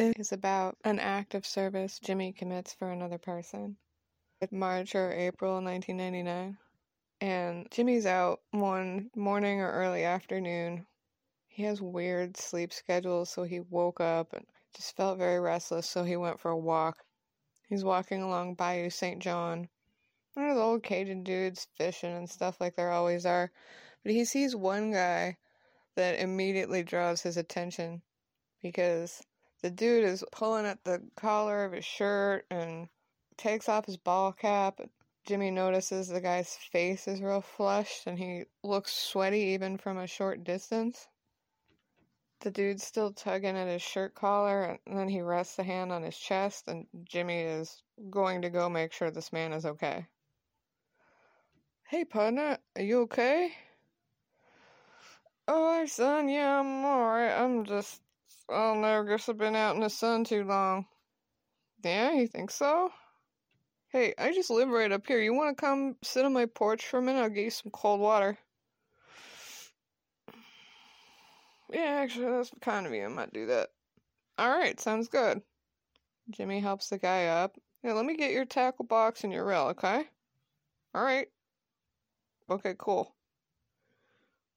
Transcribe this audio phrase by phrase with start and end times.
[0.00, 3.76] Method is about an act of service Jimmy commits for another person.
[4.50, 6.56] March or April 1999.
[7.20, 10.86] And Jimmy's out one morning or early afternoon.
[11.48, 16.02] He has weird sleep schedules, so he woke up and just felt very restless, so
[16.02, 17.04] he went for a walk.
[17.68, 19.20] He's walking along Bayou St.
[19.20, 19.68] John.
[20.32, 23.52] One of the old Cajun dudes fishing and stuff like there always are.
[24.02, 25.36] But he sees one guy
[25.94, 28.00] that immediately draws his attention
[28.62, 29.22] because
[29.62, 32.88] the dude is pulling at the collar of his shirt and
[33.36, 34.80] takes off his ball cap.
[35.26, 40.06] Jimmy notices the guy's face is real flushed and he looks sweaty even from a
[40.06, 41.08] short distance.
[42.40, 46.02] The dude's still tugging at his shirt collar and then he rests a hand on
[46.02, 50.06] his chest and Jimmy is going to go make sure this man is okay.
[51.86, 53.52] Hey, partner, are you okay?
[55.48, 57.32] Oh, son, yeah, I'm alright.
[57.32, 58.00] I'm just,
[58.50, 60.86] I don't guess I've been out in the sun too long.
[61.84, 62.90] Yeah, you think so?
[63.88, 65.20] Hey, I just live right up here.
[65.20, 67.22] You want to come sit on my porch for a minute?
[67.22, 68.36] I'll get you some cold water.
[71.72, 73.04] Yeah, actually, that's kind of you.
[73.04, 73.70] I might do that.
[74.40, 75.40] Alright, sounds good.
[76.30, 77.56] Jimmy helps the guy up.
[77.82, 80.04] Yeah, let me get your tackle box and your reel, okay?
[80.96, 81.28] Alright.
[82.50, 83.14] Okay, cool.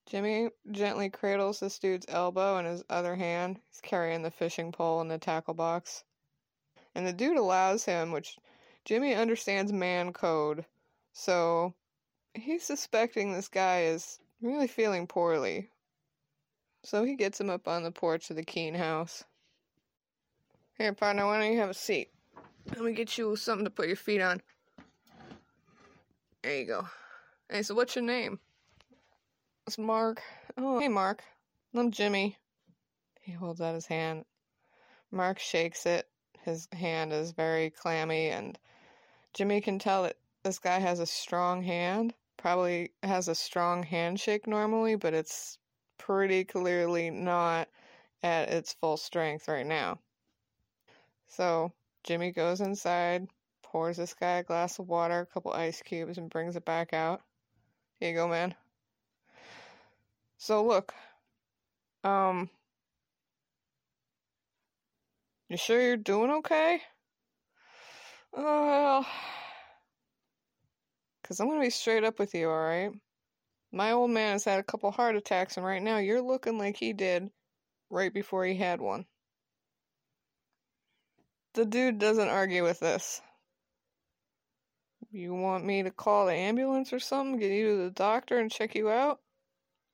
[0.05, 3.59] Jimmy gently cradles this dude's elbow in his other hand.
[3.69, 6.03] He's carrying the fishing pole and the tackle box.
[6.93, 8.37] And the dude allows him, which
[8.85, 10.65] Jimmy understands man code,
[11.13, 11.73] so
[12.33, 15.69] he's suspecting this guy is really feeling poorly.
[16.83, 19.23] So he gets him up on the porch of the Keene house.
[20.77, 22.09] Here, partner, why don't you have a seat?
[22.69, 24.41] Let me get you something to put your feet on.
[26.41, 26.87] There you go.
[27.49, 28.39] Hey, so what's your name?
[29.65, 30.21] It's Mark.
[30.57, 31.23] Oh, hey, Mark.
[31.73, 32.37] I'm Jimmy.
[33.21, 34.25] He holds out his hand.
[35.09, 36.05] Mark shakes it.
[36.41, 38.59] His hand is very clammy, and
[39.33, 42.13] Jimmy can tell that this guy has a strong hand.
[42.35, 45.57] Probably has a strong handshake normally, but it's
[45.97, 47.69] pretty clearly not
[48.21, 49.97] at its full strength right now.
[51.29, 51.71] So
[52.03, 53.29] Jimmy goes inside,
[53.61, 56.91] pours this guy a glass of water, a couple ice cubes, and brings it back
[56.91, 57.21] out.
[58.01, 58.55] Here you go, man.
[60.43, 60.93] So look,
[62.03, 62.49] um,
[65.47, 66.81] you sure you're doing okay?
[68.33, 69.05] Well,
[71.21, 72.91] because I'm going to be straight up with you, alright?
[73.71, 76.75] My old man has had a couple heart attacks, and right now you're looking like
[76.75, 77.29] he did
[77.89, 79.05] right before he had one.
[81.53, 83.21] The dude doesn't argue with this.
[85.09, 87.39] You want me to call the ambulance or something?
[87.39, 89.22] Get you to the doctor and check you out?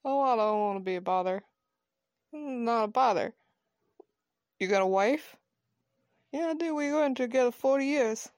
[0.05, 1.43] Oh, I don't want to be a bother.
[2.33, 3.33] Hmm, not a bother.
[4.59, 5.35] You got a wife?
[6.31, 6.75] Yeah, I do.
[6.75, 8.29] We went together 40 years.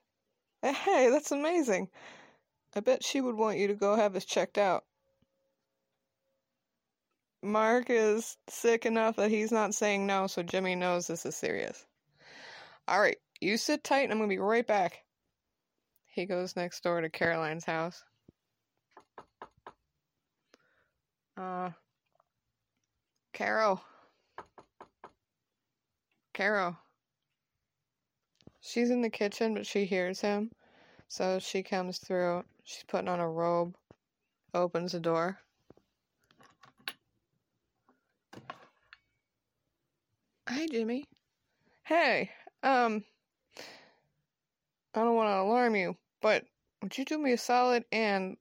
[0.61, 1.89] Hey, that's amazing.
[2.75, 4.85] I bet she would want you to go have this checked out.
[7.43, 11.85] Mark is sick enough that he's not saying no, so Jimmy knows this is serious.
[12.89, 15.03] Alright, you sit tight and I'm gonna be right back.
[16.05, 18.03] He goes next door to Caroline's house.
[21.37, 21.69] Uh,
[23.33, 23.81] Carol.
[26.33, 26.77] Carol.
[28.61, 30.51] She's in the kitchen, but she hears him.
[31.07, 32.43] So she comes through.
[32.63, 33.75] She's putting on a robe,
[34.53, 35.39] opens the door.
[40.47, 41.05] Hi, Jimmy.
[41.83, 42.29] Hey,
[42.63, 43.03] um,
[44.93, 46.45] I don't want to alarm you, but
[46.81, 48.37] would you do me a solid and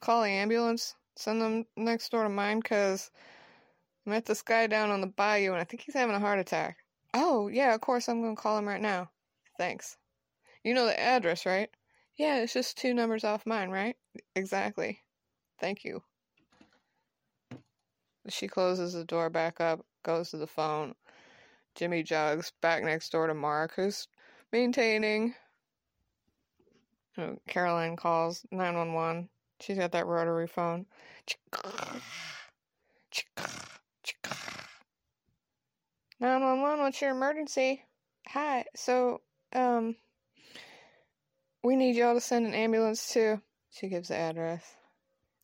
[0.00, 0.94] call the ambulance?
[1.18, 3.10] Send them next door to mine, because
[4.06, 6.38] I met this guy down on the bayou and I think he's having a heart
[6.38, 6.76] attack.
[7.12, 9.10] Oh, yeah, of course, I'm going to call him right now.
[9.58, 9.96] Thanks.
[10.62, 11.70] You know the address, right?
[12.16, 13.96] Yeah, it's just two numbers off mine, right?
[14.36, 15.00] Exactly.
[15.60, 16.04] Thank you.
[18.28, 20.94] She closes the door back up, goes to the phone.
[21.74, 24.06] Jimmy jogs back next door to Mark, who's
[24.52, 25.34] maintaining.
[27.16, 29.28] Oh, Caroline calls 911.
[29.60, 30.86] She's got that rotary phone.
[36.20, 37.84] 911, what's your emergency?
[38.28, 39.20] Hi, so,
[39.54, 39.96] um,
[41.62, 43.40] we need y'all to send an ambulance to.
[43.70, 44.64] She gives the address.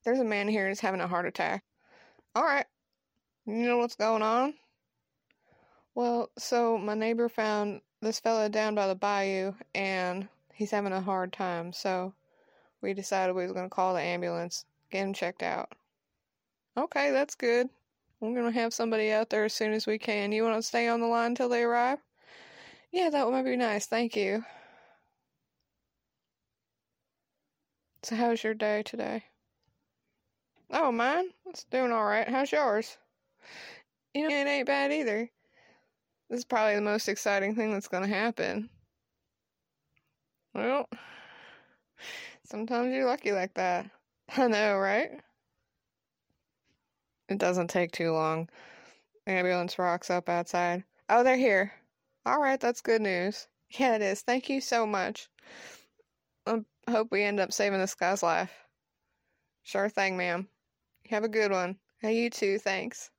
[0.05, 1.65] There's a man here who's having a heart attack.
[2.37, 2.67] Alright.
[3.47, 4.55] You know what's going on?
[5.95, 11.01] Well, so my neighbor found this fella down by the bayou and he's having a
[11.01, 12.15] hard time, so
[12.85, 15.73] we decided we was going to call the ambulance, get him checked out.
[16.77, 17.71] Okay, that's good.
[18.21, 20.33] We're going to have somebody out there as soon as we can.
[20.33, 21.99] You want to stay on the line until they arrive?
[22.93, 23.87] Yeah, that might be nice.
[23.87, 24.45] Thank you.
[28.03, 29.25] So, how's your day today?
[30.71, 31.31] Oh, mine?
[31.47, 32.29] It's doing all right.
[32.29, 32.99] How's yours?
[34.13, 35.31] You know, it ain't bad either.
[36.29, 38.69] This is probably the most exciting thing that's going to happen.
[40.55, 40.87] Well,
[42.45, 43.91] sometimes you're lucky like that.
[44.37, 45.11] I know, right?
[47.29, 48.49] It doesn't take too long.
[49.27, 50.85] Ambulance rocks up outside.
[51.09, 51.73] Oh, they're here.
[52.27, 53.49] All right, that's good news.
[53.71, 54.21] Yeah, it is.
[54.21, 55.29] Thank you so much.
[56.47, 58.53] I hope we end up saving this guy's life.
[59.63, 60.49] Sure thing, ma'am.
[61.09, 61.79] Have a good one.
[62.01, 63.11] Hey, you too, thanks.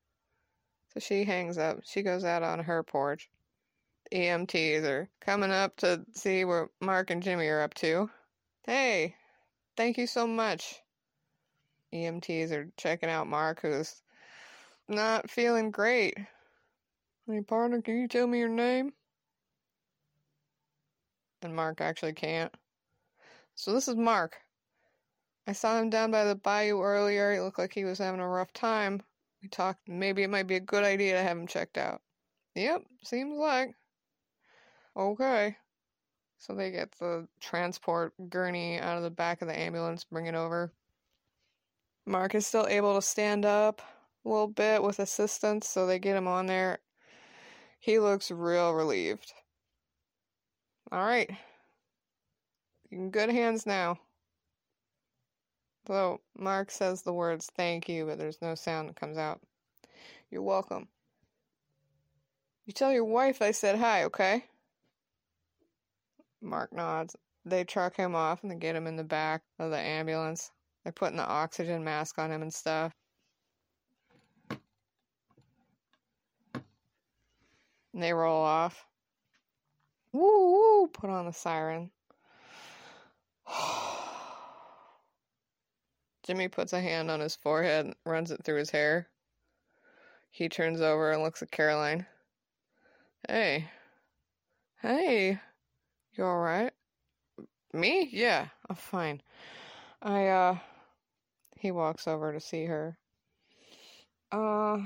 [0.93, 1.79] So she hangs up.
[1.83, 3.29] She goes out on her porch.
[4.13, 8.09] EMTs are coming up to see what Mark and Jimmy are up to.
[8.65, 9.15] Hey,
[9.77, 10.81] thank you so much.
[11.93, 14.01] EMTs are checking out Mark, who's
[14.87, 16.17] not feeling great.
[17.27, 18.93] Hey, partner, can you tell me your name?
[21.43, 22.51] And Mark actually can't.
[23.53, 24.35] So this is Mark.
[25.45, 27.33] I saw him down by the bayou earlier.
[27.33, 28.99] He looked like he was having a rough time.
[29.43, 32.01] We talked, maybe it might be a good idea to have him checked out.
[32.55, 33.75] Yep, seems like.
[34.97, 35.55] Okay.
[36.37, 40.35] So they get the transport gurney out of the back of the ambulance, bring it
[40.35, 40.71] over.
[42.05, 43.81] Mark is still able to stand up
[44.23, 46.79] a little bit with assistance, so they get him on there.
[47.79, 49.33] He looks real relieved.
[50.91, 51.29] All right.
[52.91, 53.99] In good hands now.
[55.87, 59.39] So Mark says the words thank you, but there's no sound that comes out.
[60.31, 60.87] You're welcome.
[62.65, 64.45] You tell your wife I said hi, okay?
[66.45, 67.15] Mark nods.
[67.43, 70.51] They truck him off and they get him in the back of the ambulance.
[70.83, 72.93] They're putting the oxygen mask on him and stuff.
[77.93, 78.85] And they roll off.
[80.11, 80.87] Woo woo!
[80.87, 81.91] Put on the siren.
[86.25, 89.07] Jimmy puts a hand on his forehead and runs it through his hair.
[90.31, 92.05] He turns over and looks at Caroline.
[93.27, 93.69] Hey.
[94.81, 95.39] Hey.
[96.17, 96.71] You alright?
[97.73, 98.07] Me?
[98.11, 99.21] Yeah, I'm fine.
[100.01, 100.57] I, uh.
[101.57, 102.97] He walks over to see her.
[104.31, 104.77] Uh.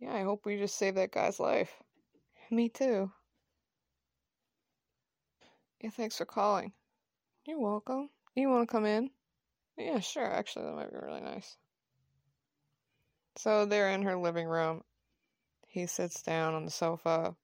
[0.00, 1.70] Yeah, I hope we just saved that guy's life.
[2.50, 3.10] Me too.
[5.80, 6.72] Yeah, thanks for calling.
[7.46, 8.10] You're welcome.
[8.34, 9.10] You want to come in?
[9.76, 10.24] Yeah, sure.
[10.24, 11.56] Actually, that might be really nice.
[13.36, 14.82] So they're in her living room.
[15.68, 17.36] He sits down on the sofa.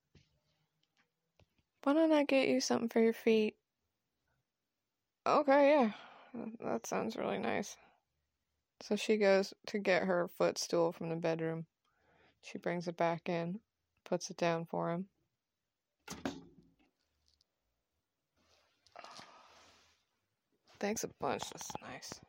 [1.82, 3.56] Why don't I get you something for your feet?
[5.26, 5.90] Okay, yeah.
[6.64, 7.76] That sounds really nice.
[8.82, 11.66] So she goes to get her footstool from the bedroom.
[12.42, 13.60] She brings it back in,
[14.04, 15.06] puts it down for him.
[20.80, 21.42] Thanks a bunch.
[21.50, 22.20] That's nice.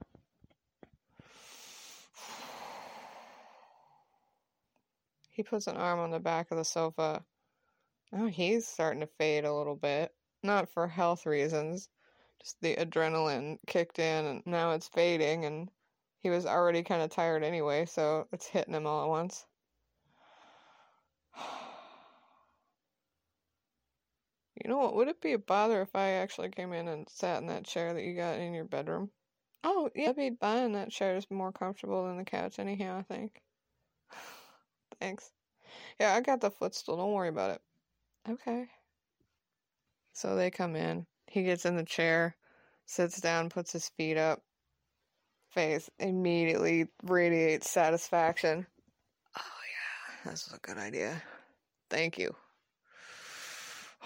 [5.30, 7.24] He puts an arm on the back of the sofa.
[8.14, 10.14] Oh, he's starting to fade a little bit.
[10.44, 11.90] Not for health reasons.
[12.40, 15.72] Just the adrenaline kicked in and now it's fading and
[16.20, 19.46] he was already kind of tired anyway, so it's hitting him all at once.
[24.64, 24.96] You know what?
[24.96, 27.94] Would it be a bother if I actually came in and sat in that chair
[27.94, 29.10] that you got in your bedroom?
[29.64, 30.74] Oh, yeah, I'd be fine.
[30.74, 33.42] That chair is more comfortable than the couch, anyhow, I think.
[35.00, 35.32] Thanks.
[36.00, 36.98] Yeah, I got the footstool.
[36.98, 37.62] Don't worry about it.
[38.30, 38.68] Okay.
[40.14, 41.08] So they come in.
[41.28, 42.36] He gets in the chair,
[42.86, 44.42] sits down, puts his feet up.
[45.50, 48.68] Face immediately radiates satisfaction.
[49.38, 49.42] Oh,
[50.26, 51.24] yeah, was a good idea.
[51.90, 52.36] Thank you.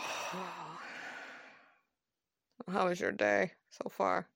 [2.72, 4.27] How was your day so far?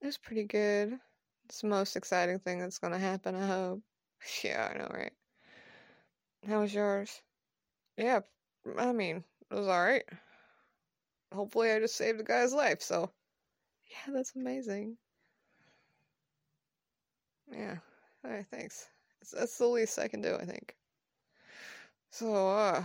[0.00, 0.98] It was pretty good.
[1.44, 3.82] It's the most exciting thing that's gonna happen, I hope.
[4.42, 5.12] Yeah, I know, right?
[6.46, 7.22] How was yours?
[7.96, 8.20] Yeah,
[8.78, 10.04] I mean, it was alright.
[11.32, 13.10] Hopefully, I just saved a guy's life, so.
[13.90, 14.96] Yeah, that's amazing.
[17.50, 17.76] Yeah,
[18.24, 18.86] alright, thanks.
[19.32, 20.76] That's the least I can do, I think.
[22.10, 22.82] So, uh.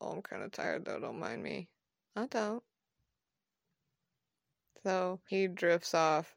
[0.00, 1.68] Oh, I'm kind of tired though, don't mind me.
[2.16, 2.62] I don't.
[4.82, 6.34] So he drifts off,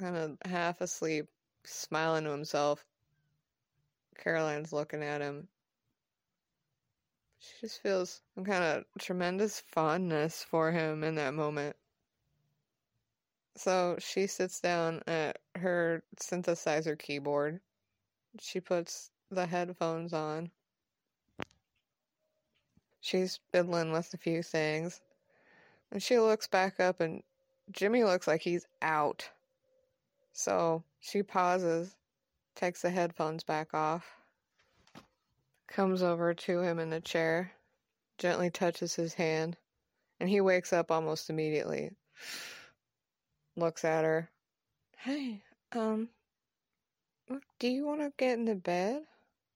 [0.00, 1.26] kind of half asleep,
[1.64, 2.84] smiling to himself.
[4.18, 5.46] Caroline's looking at him.
[7.38, 11.76] She just feels some kind of tremendous fondness for him in that moment.
[13.56, 17.60] So she sits down at her synthesizer keyboard.
[18.40, 20.50] She puts the headphones on
[23.06, 25.00] She's fiddling with a few things.
[25.92, 27.22] And she looks back up, and
[27.70, 29.30] Jimmy looks like he's out.
[30.32, 31.94] So she pauses,
[32.56, 34.15] takes the headphones back off,
[35.68, 37.52] comes over to him in the chair,
[38.18, 39.56] gently touches his hand,
[40.20, 41.90] and he wakes up almost immediately.
[43.56, 44.30] Looks at her.
[44.98, 45.42] Hey,
[45.72, 46.08] um,
[47.58, 49.02] do you want to get into bed?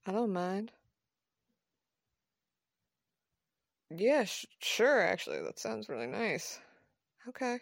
[0.06, 0.72] I don't mind.
[3.90, 5.42] Yeah, sh- sure, actually.
[5.42, 6.60] That sounds really nice.
[7.28, 7.58] Okay.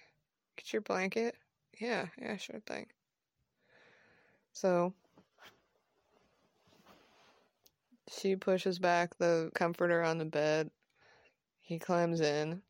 [0.57, 1.37] Get your blanket.
[1.81, 2.87] Yeah, yeah, sure thing.
[4.53, 4.93] So,
[8.11, 10.71] she pushes back the comforter on the bed.
[11.61, 12.63] He climbs in,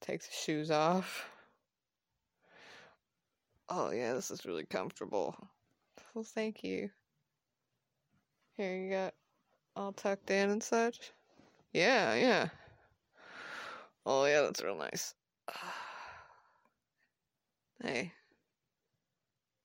[0.00, 1.28] takes his shoes off.
[3.68, 5.36] Oh, yeah, this is really comfortable.
[6.14, 6.90] Well, thank you.
[8.56, 9.14] Here you got
[9.74, 11.12] all tucked in and such.
[11.72, 12.48] Yeah, yeah.
[14.06, 15.14] Oh, yeah, that's real nice.
[17.82, 18.12] Hey,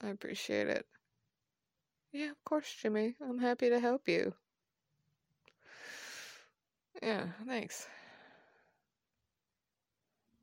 [0.04, 0.86] I appreciate it.
[2.12, 3.16] Yeah, of course, Jimmy.
[3.22, 4.34] I'm happy to help you.
[7.02, 7.88] Yeah, thanks.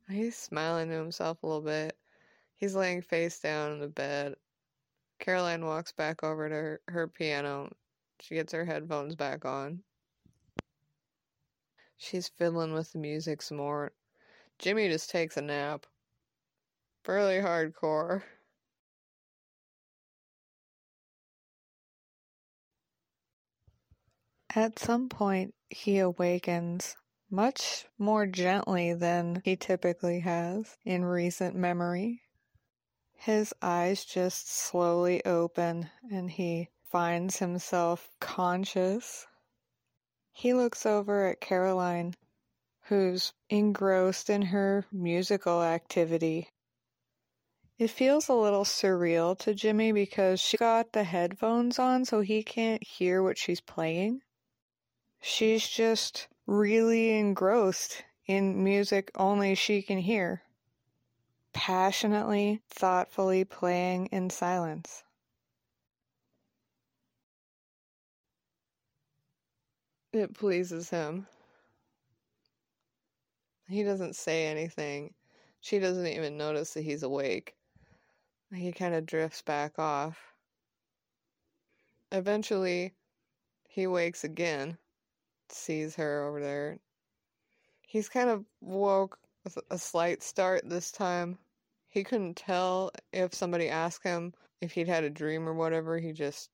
[0.09, 1.97] He's smiling to himself a little bit.
[2.55, 4.35] He's laying face down in the bed.
[5.19, 7.71] Caroline walks back over to her, her piano.
[8.19, 9.83] She gets her headphones back on.
[11.97, 13.91] She's fiddling with the music some more.
[14.59, 15.85] Jimmy just takes a nap.
[17.03, 18.23] Fairly hardcore.
[24.57, 26.95] At some point, he awakens
[27.29, 32.23] much more gently than he typically has in recent memory.
[33.13, 39.27] His eyes just slowly open and he finds himself conscious.
[40.31, 42.15] He looks over at Caroline,
[42.85, 46.49] who's engrossed in her musical activity.
[47.77, 52.41] It feels a little surreal to Jimmy because she got the headphones on so he
[52.41, 54.23] can't hear what she's playing.
[55.19, 60.41] She's just really engrossed in music only she can hear,
[61.53, 65.03] passionately, thoughtfully playing in silence.
[70.13, 71.27] It pleases him.
[73.67, 75.13] He doesn't say anything.
[75.59, 77.55] She doesn't even notice that he's awake.
[78.53, 80.17] He kind of drifts back off.
[82.11, 82.93] Eventually,
[83.67, 84.77] he wakes again,
[85.51, 86.79] sees her over there.
[87.81, 91.37] He's kind of woke with a slight start this time.
[91.87, 95.97] He couldn't tell if somebody asked him if he'd had a dream or whatever.
[95.97, 96.49] He just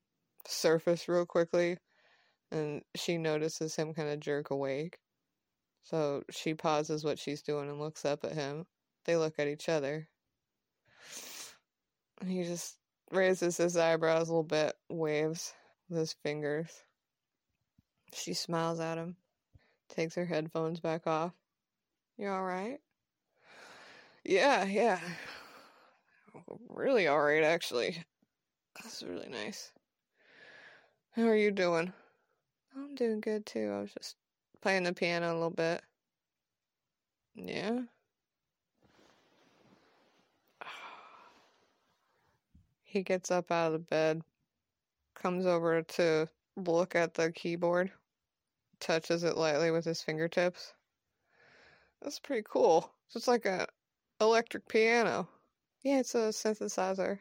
[0.48, 1.78] surfaced real quickly
[2.52, 5.00] and she notices him kind of jerk awake.
[5.84, 8.66] So she pauses what she's doing and looks up at him.
[9.06, 10.08] They look at each other.
[12.26, 12.78] He just
[13.12, 15.54] raises his eyebrows a little bit, waves
[15.90, 16.84] with his fingers.
[18.14, 19.16] She smiles at him,
[19.90, 21.34] takes her headphones back off.
[22.18, 22.80] You alright?
[24.24, 25.00] Yeah, yeah.
[26.70, 28.04] Really alright, actually.
[28.76, 29.72] That's really nice.
[31.12, 31.92] How are you doing?
[32.76, 33.72] I'm doing good too.
[33.72, 34.16] I was just
[34.62, 35.82] playing the piano a little bit.
[37.36, 37.82] Yeah.
[42.84, 44.22] He gets up out of the bed,
[45.16, 47.92] comes over to look at the keyboard,
[48.84, 50.74] touches it lightly with his fingertips.
[52.02, 52.92] That's pretty cool.
[53.16, 53.68] It's like a
[54.20, 55.30] electric piano.
[55.84, 57.20] Yeah, it's a synthesizer.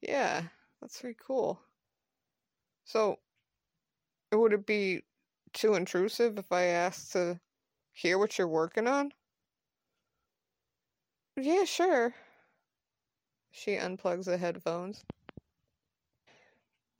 [0.00, 0.44] Yeah,
[0.80, 1.60] that's pretty cool.
[2.84, 3.18] So,
[4.32, 5.02] would it be
[5.52, 7.40] too intrusive if I asked to
[7.92, 9.12] hear what you're working on?
[11.36, 12.14] Yeah, sure.
[13.50, 15.04] She unplugs the headphones.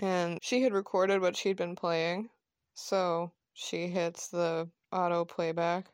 [0.01, 2.31] And she had recorded what she'd been playing,
[2.81, 5.87] so she hits the auto playback.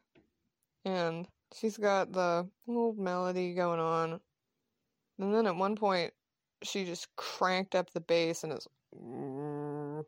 [0.84, 4.20] And she's got the little melody going on.
[5.18, 6.12] And then at one point,
[6.62, 8.68] she just cranked up the bass and it's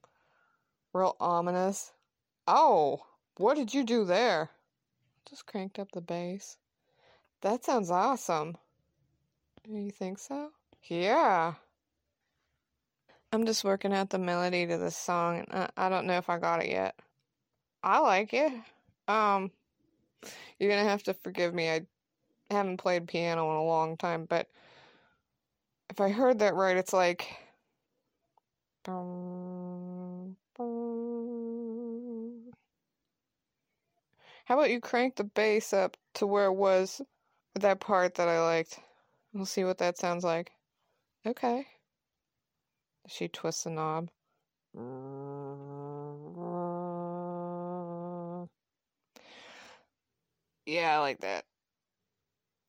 [0.92, 1.92] real ominous.
[2.46, 3.00] Oh,
[3.38, 4.50] what did you do there?
[5.28, 6.56] Just cranked up the bass.
[7.42, 8.56] That sounds awesome.
[9.68, 10.50] You think so?
[10.84, 11.54] Yeah.
[13.32, 16.30] I'm just working out the melody to this song, and I, I don't know if
[16.30, 16.98] I got it yet.
[17.82, 18.52] I like it.
[19.06, 19.50] Um,
[20.58, 21.70] you're gonna have to forgive me.
[21.70, 21.82] I
[22.50, 24.48] haven't played piano in a long time, but
[25.90, 27.28] if I heard that right, it's like.
[34.46, 37.02] How about you crank the bass up to where it was
[37.54, 38.80] that part that I liked?
[39.34, 40.52] We'll see what that sounds like.
[41.26, 41.66] Okay.
[43.08, 44.10] She twists the knob.
[50.66, 51.44] Yeah, I like that.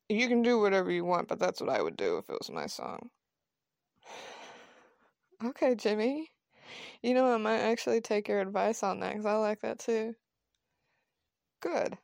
[0.08, 2.50] You can do whatever you want, but that's what I would do if it was
[2.50, 3.10] my song.
[5.44, 6.30] Okay, Jimmy.
[7.02, 10.14] You know, I might actually take your advice on that because I like that too.
[11.60, 11.98] Good.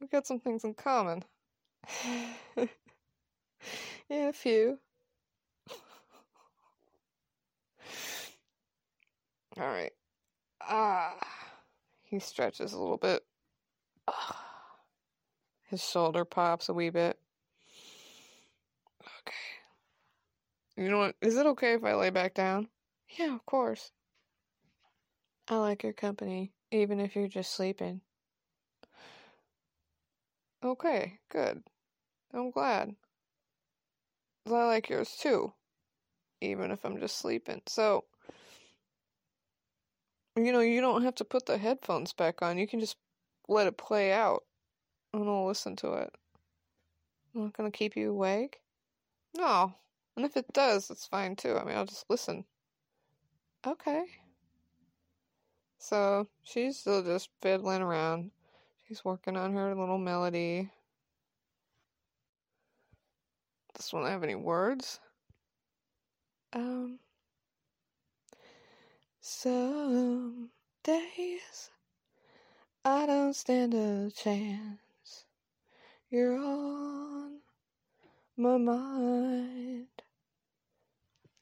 [0.00, 1.24] We got some things in common.
[4.08, 4.78] yeah, a few.
[9.58, 9.92] All right.
[10.60, 11.16] Ah.
[12.04, 13.22] He stretches a little bit.
[15.68, 17.18] His shoulder pops a wee bit.
[19.02, 19.36] Okay.
[20.76, 21.16] You know what?
[21.20, 22.68] Is it okay if I lay back down?
[23.18, 23.90] Yeah, of course.
[25.48, 28.00] I like your company, even if you're just sleeping.
[30.64, 31.62] Okay, good.
[32.32, 32.94] I'm glad.
[34.46, 35.52] I like yours too,
[36.40, 37.60] even if I'm just sleeping.
[37.66, 38.04] So,
[40.46, 42.58] you know, you don't have to put the headphones back on.
[42.58, 42.96] You can just
[43.48, 44.44] let it play out
[45.12, 46.14] and I'll listen to it.
[47.34, 48.60] I'm not gonna keep you awake.
[49.36, 49.74] No.
[50.16, 51.56] And if it does, it's fine too.
[51.56, 52.44] I mean, I'll just listen.
[53.66, 54.04] Okay.
[55.78, 58.30] So she's still just fiddling around.
[58.86, 60.70] She's working on her little melody.
[63.74, 64.98] This one have any words?
[66.52, 66.98] Um.
[69.20, 70.50] Some
[70.84, 71.70] days
[72.84, 75.24] I don't stand a chance.
[76.08, 77.40] You're on
[78.36, 79.88] my mind.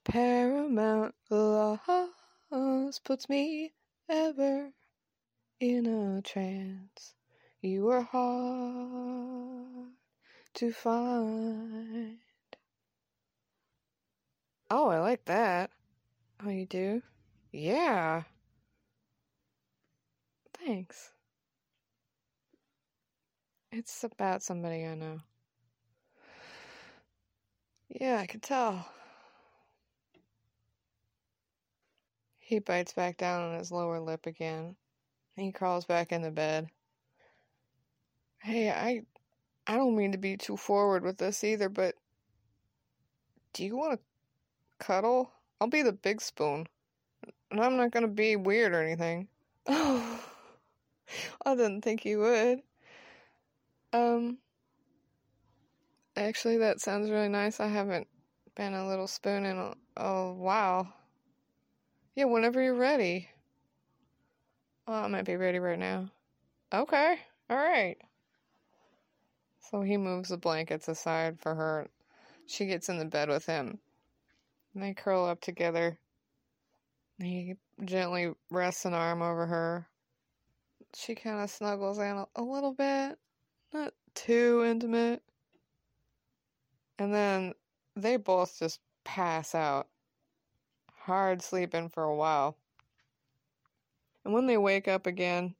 [0.05, 3.75] Paramount loss puts me
[4.09, 4.73] ever
[5.61, 7.15] in a trance.
[7.61, 9.93] You are hard
[10.55, 12.19] to find.
[14.71, 15.71] Oh, I like that.
[16.45, 17.03] Oh, you do?
[17.57, 18.25] Yeah.
[20.53, 21.13] Thanks.
[23.73, 25.21] It's about somebody I know.
[27.89, 28.87] Yeah, I can tell.
[32.39, 34.77] He bites back down on his lower lip again.
[35.37, 36.69] He crawls back into bed.
[38.43, 39.03] Hey, I
[39.67, 41.95] I don't mean to be too forward with this either, but
[43.53, 45.33] do you want to cuddle?
[45.61, 46.69] I'll be the big spoon.
[47.51, 49.29] And I'm not to be weird or anything.
[49.67, 50.21] Oh.
[51.47, 52.63] I didn't think you would.
[53.93, 54.39] Um,
[56.17, 57.61] actually, that sounds really nice.
[57.61, 58.09] I haven't
[58.57, 60.93] been a little spoon in a, a while.
[62.15, 63.29] Yeah, whenever you're ready.
[64.89, 66.11] Oh, I might be ready right now.
[66.73, 67.19] Okay,
[67.51, 67.99] alright.
[69.71, 71.89] So he moves the blankets aside for her.
[72.47, 73.79] She gets in the bed with him.
[74.75, 75.99] And they curl up together.
[77.19, 79.89] He gently rests an arm over her.
[80.95, 83.19] She kind of snuggles in a, a little bit
[83.73, 85.23] not too intimate.
[86.99, 87.55] And then
[87.95, 89.87] they both just pass out,
[90.93, 92.57] hard sleeping for a while.
[94.25, 95.55] And when they wake up again,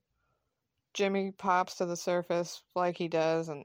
[0.95, 3.65] Jimmy pops to the surface like he does and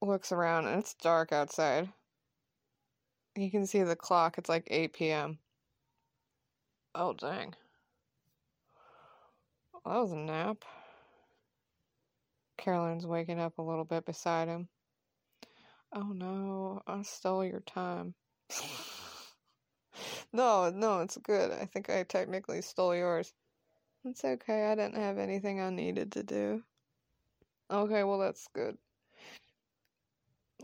[0.00, 1.88] looks around, and it's dark outside.
[3.34, 5.38] You can see the clock, it's like 8 p.m.
[6.98, 7.54] Oh, dang.
[9.84, 10.64] That was a nap.
[12.56, 14.68] Caroline's waking up a little bit beside him.
[15.92, 18.14] Oh no, I stole your time.
[20.32, 21.52] no, no, it's good.
[21.52, 23.34] I think I technically stole yours.
[24.06, 26.62] It's okay, I didn't have anything I needed to do.
[27.70, 28.78] Okay, well, that's good.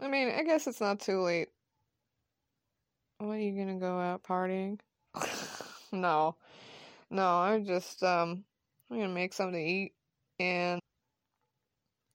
[0.01, 1.51] I mean, I guess it's not too late.
[3.19, 4.81] What are you gonna go out partying?
[5.93, 6.37] no.
[7.11, 8.45] No, I'm just, um,
[8.91, 9.93] I'm gonna make something to eat
[10.39, 10.81] and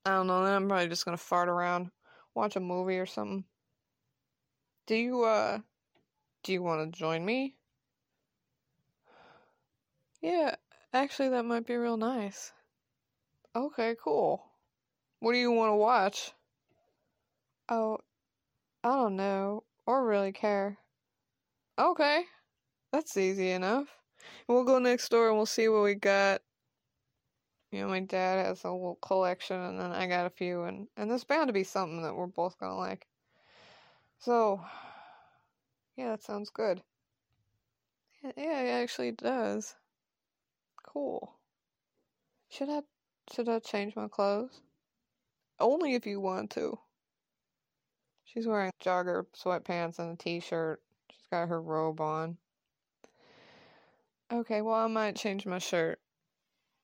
[0.06, 1.92] I don't know, then I'm probably just gonna fart around,
[2.34, 3.46] watch a movie or something.
[4.88, 5.60] Do you, uh,
[6.44, 7.58] do you want to join me?
[10.22, 10.56] Yeah,
[10.94, 12.52] actually, that might be real nice.
[13.56, 14.44] Okay, cool.
[15.20, 16.32] What do you want to watch?
[17.70, 18.00] Oh,
[18.84, 20.78] I don't know, or really care.
[21.78, 22.24] Okay,
[22.98, 23.88] that's easy enough.
[24.48, 26.42] We'll go next door and we'll see what we got
[27.72, 30.88] you know, my dad has a little collection, and then I got a few, and
[30.96, 33.06] and there's bound to be something that we're both gonna like.
[34.20, 34.62] So,
[35.98, 36.82] yeah, that sounds good.
[38.24, 39.76] Yeah, it actually does.
[40.82, 41.34] Cool.
[42.50, 42.82] Should I
[43.34, 44.62] should I change my clothes?
[45.60, 46.80] Only if you want to.
[48.24, 50.82] She's wearing jogger sweatpants and a t-shirt.
[51.12, 52.38] She's got her robe on.
[54.32, 56.00] Okay, well, I might change my shirt.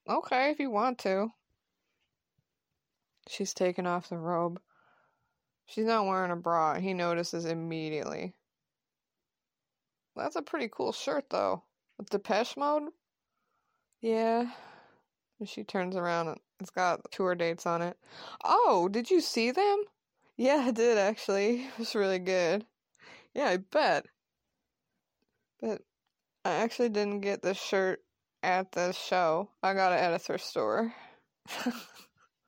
[0.08, 1.34] Okay, if you want to.
[3.28, 4.62] She's taken off the robe.
[5.66, 6.80] She's not wearing a bra.
[6.80, 8.34] He notices immediately.
[10.16, 11.64] That's a pretty cool shirt, though.
[11.98, 12.92] With Depeche Mode?
[14.02, 14.52] Yeah.
[15.40, 17.98] And she turns around it's got tour dates on it.
[18.44, 19.84] Oh, did you see them?
[20.38, 21.68] Yeah, I did actually.
[21.74, 22.66] It was really good.
[23.34, 24.06] Yeah, I bet.
[25.60, 25.82] But
[26.46, 28.00] I actually didn't get the shirt
[28.42, 29.50] at the show.
[29.62, 30.94] I got it at a thrift store.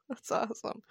[0.09, 0.81] That's awesome.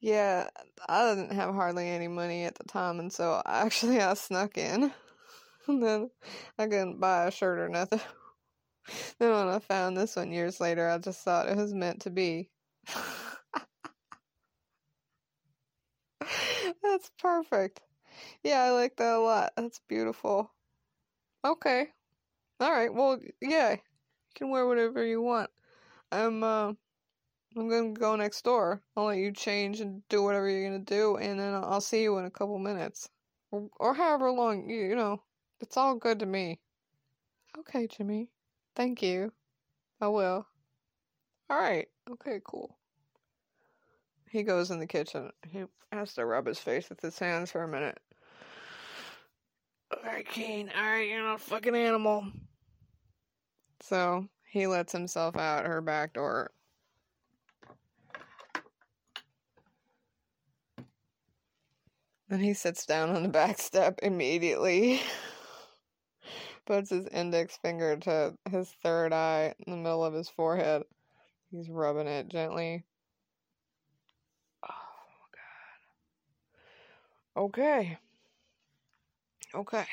[0.00, 0.48] Yeah,
[0.88, 4.92] I didn't have hardly any money at the time, and so actually I snuck in.
[5.68, 6.10] and then
[6.58, 8.00] I couldn't buy a shirt or nothing.
[9.18, 12.10] then when I found this one years later, I just thought it was meant to
[12.10, 12.50] be.
[16.82, 17.80] That's perfect.
[18.42, 19.52] Yeah, I like that a lot.
[19.56, 20.52] That's beautiful.
[21.44, 21.88] Okay.
[22.60, 22.92] All right.
[22.92, 23.72] Well, yeah.
[23.72, 23.78] You
[24.34, 25.50] can wear whatever you want.
[26.12, 26.72] I'm uh
[27.56, 28.82] I'm gonna go next door.
[28.96, 32.18] I'll let you change and do whatever you're gonna do, and then I'll see you
[32.18, 33.08] in a couple minutes,
[33.50, 35.22] or, or however long you you know.
[35.60, 36.58] It's all good to me.
[37.58, 38.28] Okay, Jimmy.
[38.76, 39.32] Thank you.
[40.00, 40.46] I will.
[41.50, 41.88] All right.
[42.10, 42.40] Okay.
[42.44, 42.76] Cool.
[44.30, 45.30] He goes in the kitchen.
[45.48, 47.98] He has to rub his face with his hands for a minute.
[49.92, 50.70] Alright, Kane.
[50.76, 52.30] Alright, you're not a fucking animal.
[53.80, 56.50] So he lets himself out her back door.
[62.28, 65.00] And he sits down on the back step immediately.
[66.66, 70.82] Puts his index finger to his third eye in the middle of his forehead.
[71.50, 72.84] He's rubbing it gently.
[74.62, 74.70] Oh,
[77.36, 77.44] God.
[77.44, 77.98] Okay.
[79.52, 79.86] Okay.